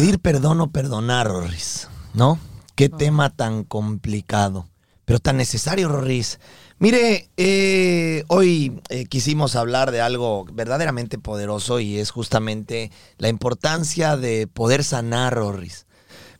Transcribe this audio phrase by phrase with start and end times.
[0.00, 2.38] Pedir perdón o perdonar, Rorris, ¿no?
[2.74, 4.66] Qué tema tan complicado,
[5.04, 6.40] pero tan necesario, Rorris.
[6.78, 14.16] Mire, eh, hoy eh, quisimos hablar de algo verdaderamente poderoso y es justamente la importancia
[14.16, 15.84] de poder sanar, Rorris.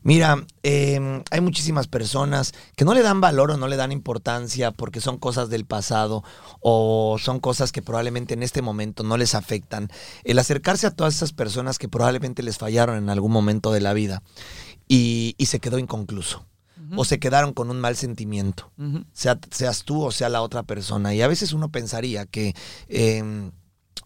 [0.03, 4.71] Mira, em, hay muchísimas personas que no le dan valor o no le dan importancia
[4.71, 6.23] porque son cosas del pasado
[6.59, 9.89] o son cosas que probablemente en este momento no les afectan.
[10.23, 13.93] El acercarse a todas esas personas que probablemente les fallaron en algún momento de la
[13.93, 14.23] vida
[14.87, 16.45] y, y se quedó inconcluso
[16.95, 18.71] o se quedaron con un mal sentimiento,
[19.13, 21.13] sea, seas tú o sea la otra persona.
[21.13, 22.55] Y a veces uno pensaría que,
[22.87, 23.51] em,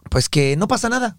[0.10, 1.18] pues que no pasa nada.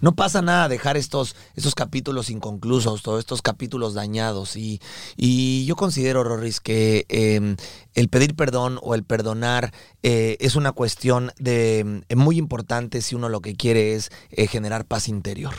[0.00, 4.56] No pasa nada dejar estos, estos capítulos inconclusos, todos estos capítulos dañados.
[4.56, 4.80] Y,
[5.16, 7.56] y yo considero, Rorris, que em,
[7.94, 9.72] el pedir perdón o el perdonar
[10.02, 14.46] eh, es una cuestión de eh, muy importante si uno lo que quiere es eh,
[14.46, 15.54] generar paz interior.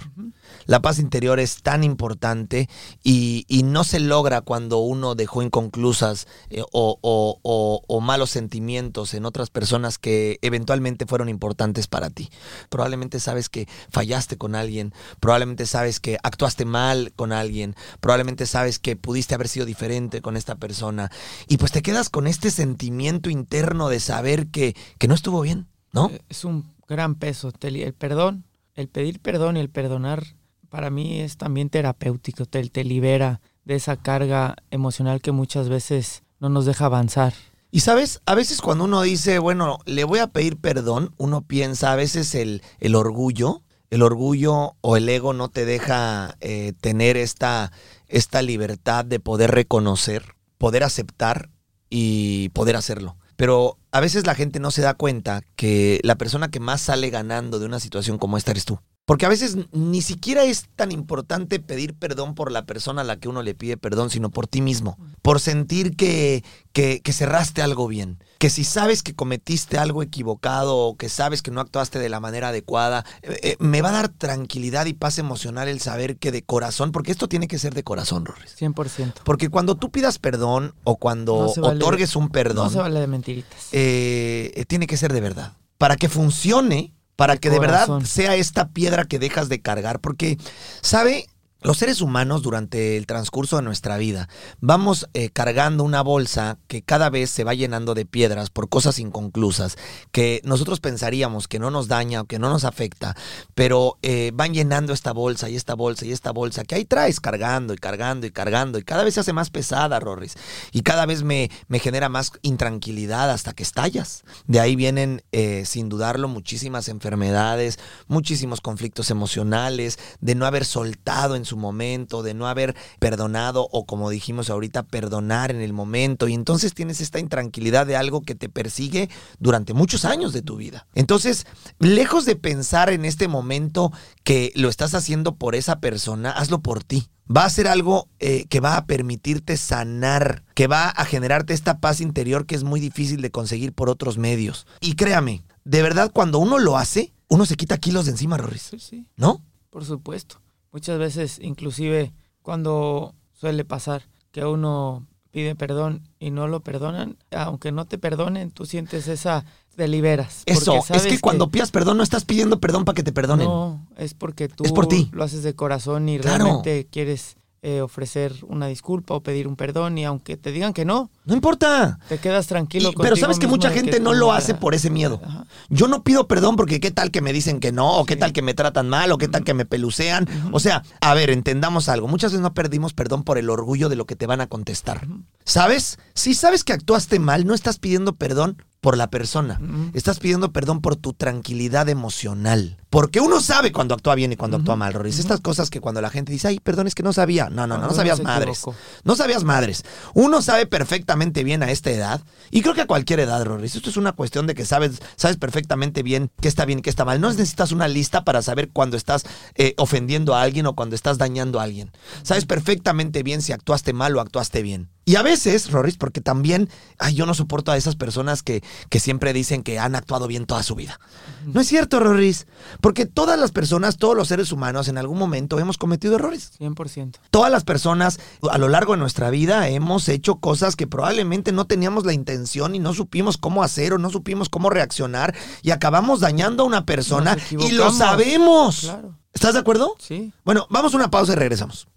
[0.65, 2.69] La paz interior es tan importante
[3.03, 6.27] y, no se logra cuando uno dejó inconclusas
[6.71, 12.29] o, o, malos sentimientos en otras personas que eventualmente fueron importantes para ti.
[12.69, 18.79] Probablemente sabes que fallaste con alguien, probablemente sabes que actuaste mal con alguien, probablemente sabes
[18.79, 21.11] que pudiste haber sido diferente con esta persona
[21.47, 25.67] y pues te quedas con este sentimiento interno de saber que, que no estuvo bien,
[25.91, 26.09] ¿no?
[26.09, 27.51] Eh, es un gran peso.
[27.61, 30.23] El perdón, el pedir perdón y el perdonar,
[30.69, 32.45] para mí es también terapéutico.
[32.45, 37.33] Te, te libera de esa carga emocional que muchas veces no nos deja avanzar.
[37.71, 41.93] Y sabes, a veces cuando uno dice, bueno, le voy a pedir perdón, uno piensa
[41.93, 43.61] a veces el, el orgullo,
[43.91, 47.71] el orgullo o el ego no te deja eh, tener esta,
[48.07, 51.49] esta libertad de poder reconocer, poder aceptar
[51.89, 53.17] y poder hacerlo.
[53.35, 57.09] Pero a veces la gente no se da cuenta que la persona que más sale
[57.09, 58.79] ganando de una situación como esta eres tú.
[59.11, 63.17] Porque a veces ni siquiera es tan importante pedir perdón por la persona a la
[63.17, 64.97] que uno le pide perdón, sino por ti mismo.
[65.21, 68.23] Por sentir que, que, cerraste algo bien.
[68.37, 72.21] Que si sabes que cometiste algo equivocado o que sabes que no actuaste de la
[72.21, 76.31] manera adecuada, eh, eh, me va a dar tranquilidad y paz emocional el saber que
[76.31, 78.55] de corazón, porque esto tiene que ser de corazón, Rorris.
[78.61, 79.15] 100%.
[79.25, 82.67] Porque cuando tú pidas perdón o cuando otorgues un perdón.
[82.67, 83.67] No se vale de mentiritas.
[83.73, 85.57] Eh, tiene que ser de verdad.
[85.77, 89.99] Para que funcione, para que de verdad sea esta piedra que dejas de cargar.
[89.99, 90.39] Porque,
[90.81, 91.27] ¿sabe?
[91.63, 94.29] Los seres humanos durante el transcurso de nuestra vida
[94.61, 98.97] vamos eh, cargando una bolsa que cada vez se va llenando de piedras por cosas
[98.97, 99.77] inconclusas
[100.11, 103.15] que nosotros pensaríamos que no nos daña o que no nos afecta,
[103.53, 107.19] pero eh, van llenando esta bolsa y esta bolsa y esta bolsa que ahí traes
[107.19, 110.37] cargando y cargando y cargando y cada vez se hace más pesada, Rorris,
[110.71, 114.23] y cada vez me, me genera más intranquilidad hasta que estallas.
[114.47, 117.77] De ahí vienen, eh, sin dudarlo, muchísimas enfermedades,
[118.07, 123.85] muchísimos conflictos emocionales, de no haber soltado en su momento, de no haber perdonado o
[123.85, 126.27] como dijimos ahorita, perdonar en el momento.
[126.27, 130.57] Y entonces tienes esta intranquilidad de algo que te persigue durante muchos años de tu
[130.57, 130.87] vida.
[130.95, 131.45] Entonces,
[131.79, 133.91] lejos de pensar en este momento
[134.23, 138.45] que lo estás haciendo por esa persona, hazlo por ti va a ser algo eh,
[138.49, 142.79] que va a permitirte sanar, que va a generarte esta paz interior que es muy
[142.79, 144.67] difícil de conseguir por otros medios.
[144.81, 148.63] Y créame, de verdad, cuando uno lo hace, uno se quita kilos de encima, Rorris.
[148.71, 149.05] Sí, sí.
[149.15, 149.41] ¿No?
[149.69, 150.40] Por supuesto.
[150.71, 157.71] Muchas veces, inclusive cuando suele pasar que uno pide perdón y no lo perdonan, aunque
[157.71, 159.45] no te perdonen, tú sientes esa,
[159.75, 160.43] te liberas.
[160.45, 163.47] Eso, es que cuando pidas perdón no estás pidiendo perdón para que te perdonen.
[163.47, 165.09] No, es porque tú es por ti.
[165.13, 169.95] lo haces de corazón y realmente quieres eh, ofrecer una disculpa o pedir un perdón
[169.97, 171.11] y aunque te digan que no.
[171.25, 171.99] No importa.
[172.09, 172.91] Te quedas tranquilo.
[172.99, 175.21] pero sabes que mucha gente no lo hace por ese miedo.
[175.69, 178.33] Yo no pido perdón porque qué tal que me dicen que no, o qué tal
[178.33, 180.27] que me tratan mal, o qué tal que me pelucean.
[180.51, 182.07] O sea, a ver, entendamos algo.
[182.07, 185.07] Muchas veces no perdimos perdón por el orgullo de lo que te van a contestar.
[185.45, 185.99] ¿Sabes?
[186.15, 189.61] Si sabes que actuaste mal, no estás pidiendo perdón por la persona.
[189.93, 192.77] Estás pidiendo perdón por tu tranquilidad emocional.
[192.89, 195.19] Porque uno sabe cuando actúa bien y cuando actúa mal, Roris.
[195.19, 197.49] Estas cosas que cuando la gente dice, ay, perdón, es que no sabía.
[197.49, 198.65] No, no, no, no, sabías madres.
[199.05, 199.85] No sabías madres.
[200.13, 203.75] Uno sabe perfectamente bien a esta edad, y creo que a cualquier edad, Roris.
[203.75, 206.89] Esto es una cuestión de que sabes, sabes perfectamente bien qué está bien y qué
[206.89, 207.21] está mal.
[207.21, 209.23] No necesitas una lista para saber cuando estás
[209.55, 211.91] eh, ofendiendo a alguien o cuando estás dañando a alguien.
[212.23, 214.89] Sabes perfectamente bien si actuaste mal o actuaste bien.
[215.11, 219.01] Y a veces, Roris, porque también, ay, yo no soporto a esas personas que, que
[219.01, 221.01] siempre dicen que han actuado bien toda su vida.
[221.45, 222.47] No es cierto, Roris.
[222.79, 226.53] Porque todas las personas, todos los seres humanos, en algún momento hemos cometido errores.
[226.57, 227.17] 100%.
[227.29, 231.65] Todas las personas a lo largo de nuestra vida hemos hecho cosas que probablemente no
[231.67, 236.21] teníamos la intención y no supimos cómo hacer o no supimos cómo reaccionar y acabamos
[236.21, 238.79] dañando a una persona y lo sabemos.
[238.79, 239.17] Claro.
[239.33, 239.93] ¿Estás de acuerdo?
[239.99, 240.31] Sí.
[240.45, 241.89] Bueno, vamos a una pausa y regresamos.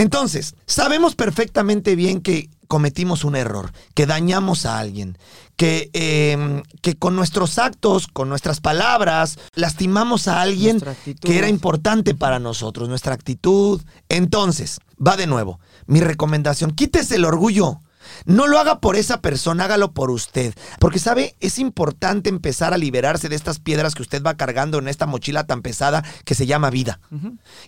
[0.00, 5.18] Entonces, sabemos perfectamente bien que cometimos un error, que dañamos a alguien,
[5.56, 10.82] que, eh, que con nuestros actos, con nuestras palabras, lastimamos a alguien
[11.20, 13.82] que era importante para nosotros, nuestra actitud.
[14.08, 17.82] Entonces, va de nuevo, mi recomendación, quítese el orgullo.
[18.24, 20.54] No lo haga por esa persona, hágalo por usted.
[20.78, 21.36] Porque, ¿sabe?
[21.40, 25.44] Es importante empezar a liberarse de estas piedras que usted va cargando en esta mochila
[25.44, 27.00] tan pesada que se llama vida.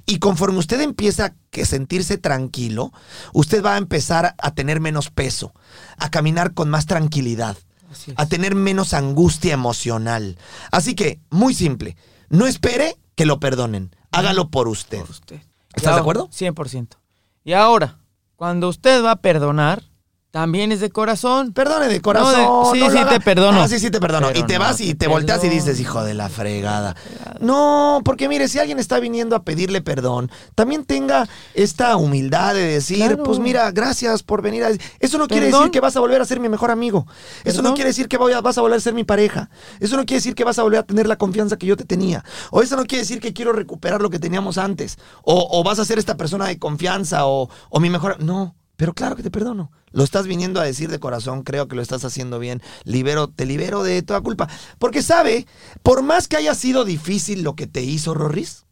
[0.07, 2.93] Y conforme usted empieza a sentirse tranquilo,
[3.33, 5.53] usted va a empezar a tener menos peso,
[5.99, 7.57] a caminar con más tranquilidad,
[8.17, 10.39] a tener menos angustia emocional.
[10.71, 11.97] Así que, muy simple,
[12.29, 15.01] no espere que lo perdonen, hágalo por usted.
[15.01, 15.41] por usted.
[15.75, 16.29] ¿Estás de acuerdo?
[16.29, 16.89] 100%.
[17.45, 17.99] Y ahora,
[18.37, 19.85] cuando usted va a perdonar,
[20.33, 21.53] también es de corazón.
[21.53, 22.43] Perdone de corazón.
[22.43, 23.63] No, de- sí, no sí, te perdono.
[23.63, 24.29] Ah, sí, sí, te perdono.
[24.29, 26.97] Pero y te no vas y te volteas y dices, hijo de la fregada.
[27.39, 32.67] No, porque mire, si alguien está viniendo a pedirle perdón, también tenga esta humildad de
[32.67, 33.23] decir, Claro.
[33.23, 34.71] pues mira, gracias por venir a...
[35.01, 37.07] Eso no quiere decir que vas a volver a ser mi mejor amigo.
[37.45, 39.51] Eso no quiere decir que voy a- vas a volver a ser mi pareja.
[39.81, 41.85] Eso no quiere decir que vas a volver a tener la confianza que yo te
[41.85, 42.25] tenía.
[42.51, 44.97] O eso no quiere decir que quiero recuperar lo que teníamos antes.
[45.25, 48.23] O, o vas a ser esta persona de confianza o, o mi mejor...
[48.23, 48.55] No.
[48.83, 49.71] Pero claro que te perdono.
[49.93, 52.61] Lo estás viniendo a decir de corazón, creo que lo estás haciendo bien.
[52.83, 54.49] Libero, te libero de toda culpa.
[54.81, 55.47] Porque sabe,
[55.85, 58.65] por más que haya sido difícil lo que te hizo Rorris,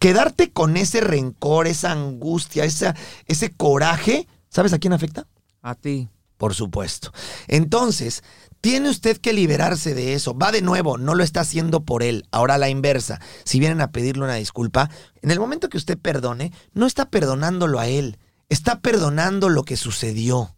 [0.00, 5.26] quedarte con ese rencor, esa angustia, esa, ese coraje, ¿sabes a quién afecta?
[5.60, 6.08] A ti.
[6.38, 7.12] Por supuesto.
[7.46, 8.22] Entonces,
[8.62, 10.32] tiene usted que liberarse de eso.
[10.32, 12.24] Va de nuevo, no lo está haciendo por él.
[12.30, 13.20] Ahora la inversa.
[13.44, 14.88] Si vienen a pedirle una disculpa,
[15.20, 18.16] en el momento que usted perdone, no está perdonándolo a él.
[18.48, 20.54] Está perdonando lo que sucedió.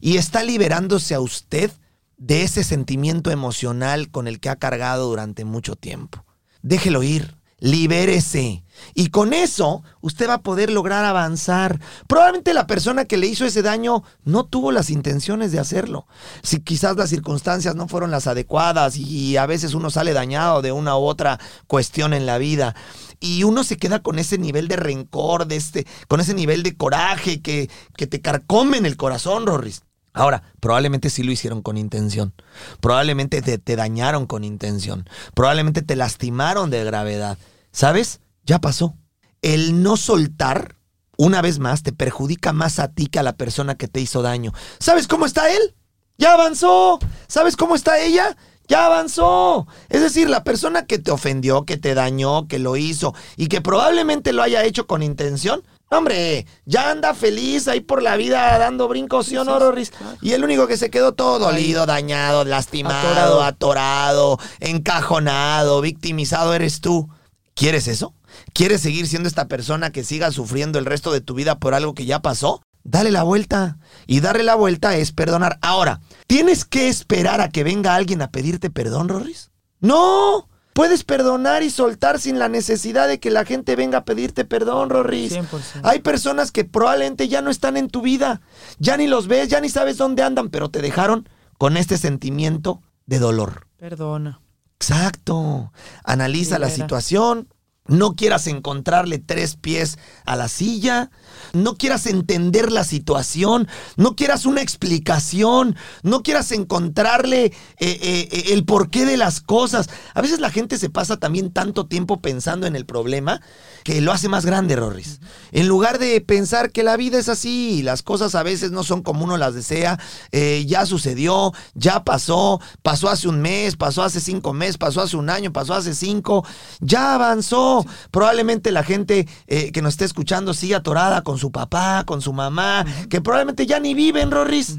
[0.00, 1.70] Y está liberándose a usted
[2.18, 6.24] de ese sentimiento emocional con el que ha cargado durante mucho tiempo.
[6.62, 7.40] Déjelo ir.
[7.60, 8.64] Libérese.
[8.94, 11.78] Y con eso usted va a poder lograr avanzar.
[12.06, 16.06] Probablemente la persona que le hizo ese daño no tuvo las intenciones de hacerlo.
[16.42, 20.72] Si quizás las circunstancias no fueron las adecuadas y a veces uno sale dañado de
[20.72, 22.74] una u otra cuestión en la vida.
[23.20, 26.74] Y uno se queda con ese nivel de rencor, de este, con ese nivel de
[26.76, 29.82] coraje que, que te carcome en el corazón, Rorris.
[30.12, 32.34] Ahora, probablemente sí lo hicieron con intención.
[32.80, 35.08] Probablemente te, te dañaron con intención.
[35.34, 37.38] Probablemente te lastimaron de gravedad.
[37.70, 38.20] ¿Sabes?
[38.44, 38.96] Ya pasó.
[39.42, 40.76] El no soltar,
[41.16, 44.22] una vez más, te perjudica más a ti que a la persona que te hizo
[44.22, 44.52] daño.
[44.80, 45.74] ¿Sabes cómo está él?
[46.18, 46.98] Ya avanzó.
[47.28, 48.36] ¿Sabes cómo está ella?
[48.70, 49.66] Ya avanzó.
[49.88, 53.60] Es decir, la persona que te ofendió, que te dañó, que lo hizo y que
[53.60, 55.64] probablemente lo haya hecho con intención.
[55.88, 59.90] Hombre, ya anda feliz ahí por la vida dando brincos, ¿sí o no, Rorris?
[60.22, 63.42] Y el único que se quedó todo dolido, dañado, lastimado, Atorado.
[63.42, 67.08] atorado, encajonado, victimizado eres tú.
[67.54, 68.14] ¿Quieres eso?
[68.52, 71.94] ¿Quieres seguir siendo esta persona que siga sufriendo el resto de tu vida por algo
[71.94, 72.62] que ya pasó?
[72.84, 73.78] Dale la vuelta.
[74.06, 75.58] Y darle la vuelta es perdonar.
[75.62, 79.50] Ahora, ¿tienes que esperar a que venga alguien a pedirte perdón, Rorris?
[79.80, 80.48] No.
[80.72, 84.88] Puedes perdonar y soltar sin la necesidad de que la gente venga a pedirte perdón,
[84.88, 85.32] Rorris.
[85.32, 85.80] 100%.
[85.82, 88.40] Hay personas que probablemente ya no están en tu vida.
[88.78, 91.28] Ya ni los ves, ya ni sabes dónde andan, pero te dejaron
[91.58, 93.66] con este sentimiento de dolor.
[93.76, 94.40] Perdona.
[94.76, 95.72] Exacto.
[96.04, 97.48] Analiza la situación.
[97.90, 101.10] No quieras encontrarle tres pies a la silla.
[101.52, 103.66] No quieras entender la situación.
[103.96, 105.76] No quieras una explicación.
[106.04, 109.90] No quieras encontrarle eh, eh, el porqué de las cosas.
[110.14, 113.40] A veces la gente se pasa también tanto tiempo pensando en el problema
[113.82, 115.20] que lo hace más grande, Rorris.
[115.50, 118.84] En lugar de pensar que la vida es así y las cosas a veces no
[118.84, 119.98] son como uno las desea,
[120.30, 125.16] eh, ya sucedió, ya pasó, pasó hace un mes, pasó hace cinco meses, pasó hace
[125.16, 126.44] un año, pasó hace cinco,
[126.80, 127.79] ya avanzó.
[128.10, 132.32] Probablemente la gente eh, que nos esté escuchando sigue atorada con su papá, con su
[132.32, 134.78] mamá, que probablemente ya ni viven, Rorris.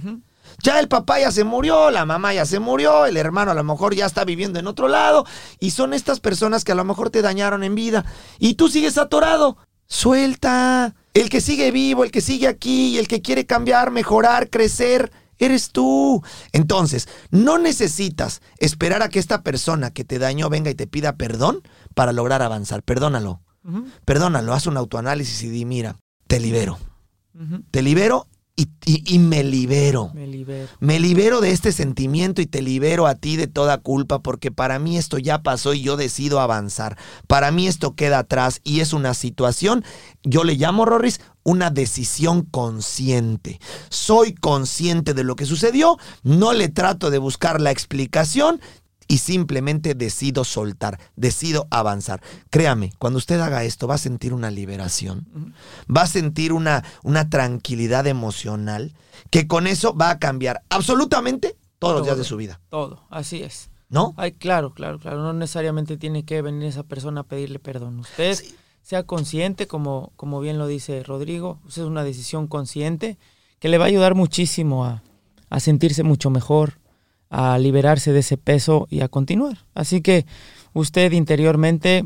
[0.64, 3.64] Ya el papá ya se murió, la mamá ya se murió, el hermano a lo
[3.64, 5.26] mejor ya está viviendo en otro lado
[5.60, 8.06] y son estas personas que a lo mejor te dañaron en vida
[8.38, 9.58] y tú sigues atorado.
[9.88, 10.96] Suelta.
[11.14, 15.72] El que sigue vivo, el que sigue aquí el que quiere cambiar, mejorar, crecer, eres
[15.72, 16.24] tú.
[16.54, 21.18] Entonces, no necesitas esperar a que esta persona que te dañó venga y te pida
[21.18, 21.62] perdón
[21.94, 22.84] para lograr avanzar.
[22.84, 23.42] Perdónalo.
[24.06, 25.96] Perdónalo, haz un autoanálisis y di, mira,
[26.28, 26.80] te libero.
[27.72, 30.12] Te libero y, y- y me libero.
[30.14, 30.68] Me libero.
[30.80, 34.78] Me libero de este sentimiento y te libero a ti de toda culpa porque para
[34.80, 36.98] mí esto ya pasó y yo decido avanzar.
[37.28, 39.84] Para mí esto queda atrás y es una situación,
[40.24, 43.60] yo le llamo, Rorris, una decisión consciente.
[43.90, 48.60] Soy consciente de lo que sucedió, no le trato de buscar la explicación
[49.12, 52.22] y simplemente decido soltar, decido avanzar.
[52.50, 55.54] Créame, cuando usted haga esto va a sentir una liberación,
[55.94, 58.94] va a sentir una, una tranquilidad emocional
[59.30, 62.62] que con eso va a cambiar absolutamente todos los días de su vida.
[62.70, 63.70] Todo, así es.
[63.90, 64.14] ¿No?
[64.16, 65.22] Ay, claro, claro, claro.
[65.22, 68.00] No necesariamente tiene que venir esa persona a pedirle perdón.
[68.00, 68.42] Usted
[68.82, 73.18] sea consciente, como, como bien lo dice Rodrigo, es una decisión consciente
[73.60, 75.04] que le va a ayudar muchísimo a,
[75.50, 76.80] a sentirse mucho mejor,
[77.32, 79.66] a liberarse de ese peso y a continuar.
[79.74, 80.26] Así que
[80.74, 82.06] usted interiormente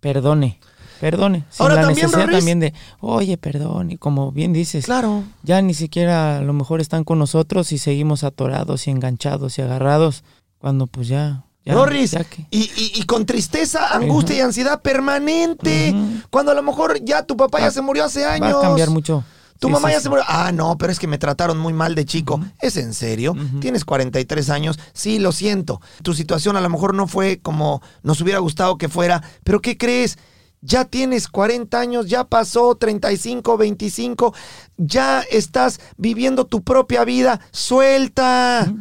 [0.00, 0.58] perdone,
[1.00, 1.44] perdone.
[1.50, 5.22] Sin Ahora la también, necesidad también de, oye, perdón, y como bien dices, Claro.
[5.42, 9.62] ya ni siquiera a lo mejor están con nosotros y seguimos atorados y enganchados y
[9.62, 10.24] agarrados,
[10.58, 11.44] cuando pues ya...
[11.64, 15.94] ya Rorris, ya que- y, y- y con tristeza, angustia y ansiedad permanente.
[16.30, 18.54] Cuando a lo mejor ya tu papá ya se murió hace años.
[18.54, 19.22] Va a cambiar mucho.
[19.58, 20.02] Tu Sí, mamá sí, ya sí.
[20.04, 20.24] se murió.
[20.28, 22.40] Ah, no, pero es que me trataron muy mal de chico.
[22.60, 23.32] ¿Es en serio?
[23.32, 23.60] Ujú.
[23.60, 24.78] Tienes 43 años.
[24.92, 25.80] Sí, lo siento.
[26.02, 29.22] Tu situación a lo mejor no fue como nos hubiera gustado que fuera.
[29.44, 30.18] Pero ¿qué crees?
[30.62, 34.34] Ya tienes 40 años, ya pasó 35, 25,
[34.78, 37.40] ya estás viviendo tu propia vida.
[37.52, 38.72] Suelta.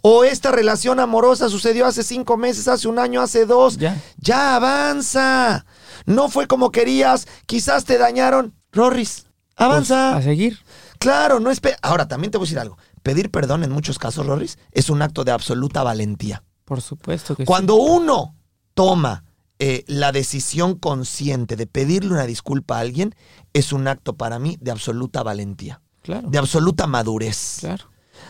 [0.00, 3.76] O esta relación amorosa sucedió hace cinco meses, hace un año, hace dos.
[3.76, 4.00] Ya.
[4.16, 5.66] Ya avanza.
[6.06, 7.26] No fue como querías.
[7.46, 8.54] Quizás te dañaron.
[8.72, 9.26] Rorris,
[9.56, 10.16] Pues, avanza.
[10.16, 10.58] a seguir.
[10.98, 11.60] Claro, no es...
[11.82, 12.76] Ahora, también te voy a decir algo.
[13.02, 16.42] Pedir perdón en muchos casos, Rorris, es un acto de absoluta valentía.
[16.64, 17.46] Por supuesto que sí.
[17.46, 18.34] Cuando uno
[18.72, 19.24] toma
[19.58, 23.14] eh, la decisión consciente de pedirle una disculpa a alguien,
[23.52, 26.28] es un acto para mí de absoluta valentía, Claro.
[26.30, 27.58] de absoluta madurez.
[27.60, 27.84] Claro.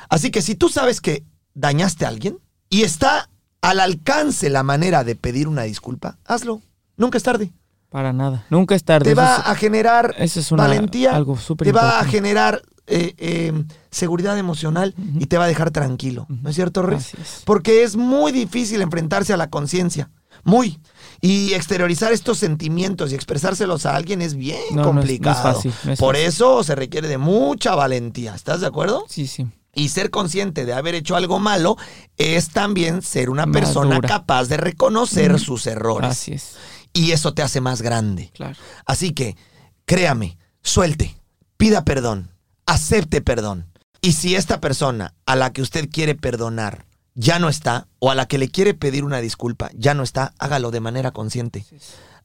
[0.09, 2.38] Así que si tú sabes que dañaste a alguien
[2.69, 3.31] y está
[3.62, 6.61] al alcance la manera de pedir una disculpa, hazlo.
[6.97, 7.52] Nunca es tarde.
[7.95, 8.45] Para nada.
[8.51, 9.05] Nunca es tarde.
[9.11, 12.61] Te va es- a generar eso es una- valentía, algo súper te va a generar
[12.89, 13.53] eh, eh,
[13.93, 16.27] seguridad emocional y te va a dejar tranquilo.
[16.29, 17.15] ¿No es cierto, Riz?
[17.15, 17.43] Es.
[17.45, 20.11] Porque es muy difícil enfrentarse a la conciencia.
[20.43, 20.81] Muy.
[21.21, 25.55] Y exteriorizar estos sentimientos y expresárselos a alguien es bien No, no es- no complicado.
[25.55, 26.27] fácil, Por fácil.
[26.29, 28.35] eso se requiere de mucha valentía.
[28.35, 29.05] ¿Estás de acuerdo?
[29.09, 29.47] Sí, sí.
[29.73, 31.77] Y ser consciente de haber hecho algo malo
[32.19, 36.11] es también ser una persona capaz de reconocer sus errores.
[36.11, 36.57] Así es.
[36.95, 38.31] Y eso te hace más grande.
[38.33, 38.57] Claro.
[38.87, 39.37] Así que,
[39.85, 41.15] créame, suelte,
[41.59, 42.31] pida perdón,
[42.65, 43.67] acepte perdón.
[44.01, 48.15] Y si esta persona a la que usted quiere perdonar ya no está, o a
[48.15, 51.65] la que le quiere pedir una disculpa ya no está, hágalo de manera consciente.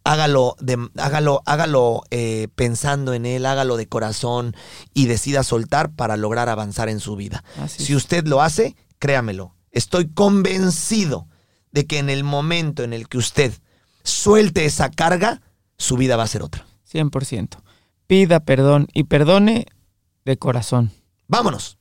[0.03, 4.55] Hágalo, de, hágalo, hágalo eh, pensando en él, hágalo de corazón
[4.93, 7.43] y decida soltar para lograr avanzar en su vida.
[7.59, 11.27] Así Si usted lo hace, créamelo, estoy convencido
[11.71, 13.53] de que en el momento en el que usted
[14.03, 15.41] suelte esa carga,
[15.77, 16.65] su vida va a ser otra.
[16.91, 17.57] 100%.
[18.07, 19.65] Pida perdón y perdone
[20.25, 20.91] de corazón.
[21.27, 21.78] Vámonos.